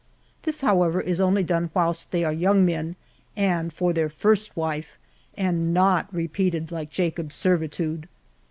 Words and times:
This 0.41 0.61
however 0.61 0.99
is 0.99 1.21
only 1.21 1.43
done 1.43 1.69
whilst 1.75 2.09
they 2.09 2.23
are 2.23 2.33
young 2.33 2.65
men 2.65 2.95
and 3.37 3.71
for 3.71 3.93
their 3.93 4.09
first 4.09 4.57
wife, 4.57 4.97
and 5.37 5.75
not 5.75 6.11
repeated 6.11 6.71
like 6.71 6.89
Jacob's 6.89 7.35
servitude. 7.35 8.09